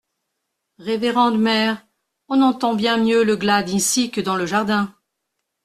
Révérende 0.79 1.39
mère, 1.39 1.85
on 2.27 2.41
entend 2.41 2.73
bien 2.73 2.97
mieux 2.97 3.23
le 3.23 3.35
glas 3.35 3.61
d'ici 3.61 4.09
que 4.09 4.19
dans 4.19 4.35
le 4.35 4.47
jardin. 4.47 4.91